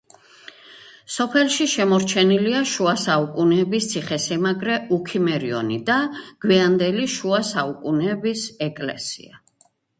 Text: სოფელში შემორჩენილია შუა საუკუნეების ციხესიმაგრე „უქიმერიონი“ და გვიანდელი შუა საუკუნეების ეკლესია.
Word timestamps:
სოფელში 1.15 1.67
შემორჩენილია 1.73 2.61
შუა 2.71 2.95
საუკუნეების 3.03 3.91
ციხესიმაგრე 3.93 4.79
„უქიმერიონი“ 4.99 5.79
და 5.93 6.01
გვიანდელი 6.47 7.09
შუა 7.19 7.45
საუკუნეების 7.55 8.51
ეკლესია. 8.71 9.41